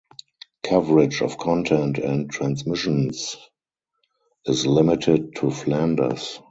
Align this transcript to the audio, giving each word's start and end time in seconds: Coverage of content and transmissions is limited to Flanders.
Coverage 0.63 1.21
of 1.21 1.37
content 1.37 1.99
and 1.99 2.27
transmissions 2.27 3.37
is 4.47 4.65
limited 4.65 5.35
to 5.35 5.51
Flanders. 5.51 6.39